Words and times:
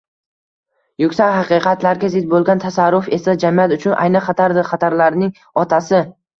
Yuksak 1.03 1.33
haqiqatlarga 1.39 2.09
zid 2.15 2.25
bo‘lgan 2.33 2.65
tasarruf 2.65 3.13
esa 3.19 3.37
jamiyat 3.45 3.79
uchun 3.79 3.97
ayni 4.09 4.25
xatardir– 4.33 4.69
xatarlarning 4.75 5.37
otasi. 5.67 6.05